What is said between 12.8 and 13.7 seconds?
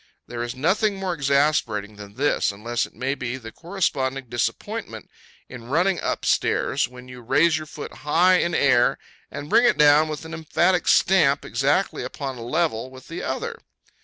with the other.